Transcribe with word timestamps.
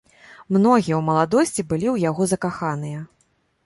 Многія 0.55 0.95
ў 0.97 1.01
маладосці 1.11 1.61
былі 1.69 1.85
ў 1.95 2.09
яго 2.09 2.31
закаханыя. 2.37 3.09